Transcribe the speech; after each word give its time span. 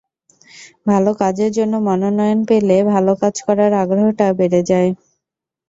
ভালো 0.85 1.11
কাজের 1.21 1.51
জন্য 1.57 1.73
মনোনয়ন 1.87 2.39
পেলে 2.49 2.77
ভালো 2.91 3.11
কাজ 3.21 3.35
করার 3.47 3.71
আগ্রহটা 3.81 4.27
বেড়ে 4.39 4.61
যায়। 4.69 4.89